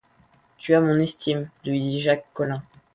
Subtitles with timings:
[0.57, 2.63] Tu as mon estime, lui dit Jacques Collin.